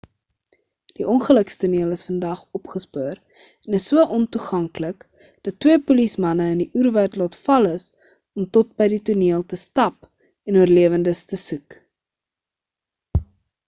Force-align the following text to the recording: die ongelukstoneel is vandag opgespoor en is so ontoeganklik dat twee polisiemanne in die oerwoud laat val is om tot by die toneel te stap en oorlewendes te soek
die 0.99 1.03
ongelukstoneel 1.15 1.91
is 1.95 2.01
vandag 2.07 2.39
opgespoor 2.59 3.19
en 3.67 3.77
is 3.79 3.85
so 3.91 4.05
ontoeganklik 4.15 5.05
dat 5.49 5.59
twee 5.67 5.83
polisiemanne 5.91 6.47
in 6.55 6.63
die 6.65 6.69
oerwoud 6.81 7.19
laat 7.25 7.37
val 7.43 7.69
is 7.75 7.85
om 8.41 8.49
tot 8.59 8.73
by 8.85 8.91
die 8.97 9.01
toneel 9.13 9.45
te 9.55 9.61
stap 9.67 9.97
en 10.53 10.59
oorlewendes 10.65 11.25
te 11.35 11.41
soek 11.45 11.77